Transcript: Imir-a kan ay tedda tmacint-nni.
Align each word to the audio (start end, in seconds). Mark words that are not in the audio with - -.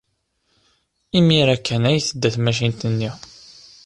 Imir-a 1.17 1.55
kan 1.57 1.83
ay 1.89 1.99
tedda 2.07 2.29
tmacint-nni. 2.35 3.11